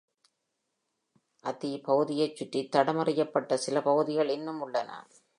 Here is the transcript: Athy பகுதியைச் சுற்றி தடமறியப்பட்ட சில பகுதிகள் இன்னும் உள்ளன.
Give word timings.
Athy 1.43 1.81
பகுதியைச் 1.81 2.35
சுற்றி 2.35 2.69
தடமறியப்பட்ட 2.71 3.53
சில 3.55 3.81
பகுதிகள் 3.81 4.29
இன்னும் 4.29 4.61
உள்ளன. 4.61 4.89